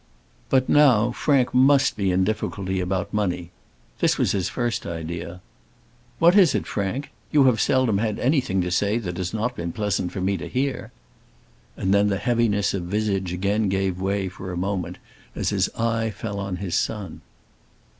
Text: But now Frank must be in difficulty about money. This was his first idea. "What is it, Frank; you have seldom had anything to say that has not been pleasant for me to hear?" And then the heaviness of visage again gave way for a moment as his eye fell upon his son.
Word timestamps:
But 0.49 0.67
now 0.67 1.11
Frank 1.11 1.53
must 1.53 1.95
be 1.95 2.09
in 2.11 2.23
difficulty 2.23 2.79
about 2.79 3.13
money. 3.13 3.51
This 3.99 4.17
was 4.17 4.31
his 4.31 4.49
first 4.49 4.87
idea. 4.87 5.41
"What 6.17 6.35
is 6.35 6.55
it, 6.55 6.65
Frank; 6.65 7.11
you 7.31 7.43
have 7.43 7.61
seldom 7.61 7.99
had 7.99 8.17
anything 8.17 8.61
to 8.61 8.71
say 8.71 8.97
that 8.97 9.17
has 9.17 9.31
not 9.31 9.55
been 9.55 9.71
pleasant 9.71 10.11
for 10.11 10.19
me 10.19 10.37
to 10.37 10.49
hear?" 10.49 10.91
And 11.77 11.93
then 11.93 12.07
the 12.07 12.17
heaviness 12.17 12.73
of 12.73 12.81
visage 12.85 13.31
again 13.31 13.69
gave 13.69 14.01
way 14.01 14.27
for 14.27 14.51
a 14.51 14.57
moment 14.57 14.97
as 15.35 15.49
his 15.51 15.69
eye 15.77 16.09
fell 16.09 16.39
upon 16.41 16.55
his 16.55 16.73
son. 16.73 17.21